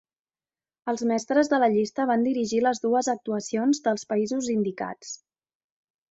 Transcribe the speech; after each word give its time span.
Els 0.91 1.01
mestres 1.09 1.49
de 1.49 1.59
la 1.63 1.67
llista 1.73 2.07
van 2.11 2.23
dirigir 2.27 2.61
les 2.67 2.81
dues 2.85 3.09
actuacions 3.13 3.83
dels 3.89 4.07
països 4.13 4.49
indicats. 4.55 5.13